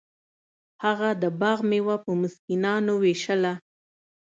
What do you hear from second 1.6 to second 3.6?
میوه په مسکینانو ویشله.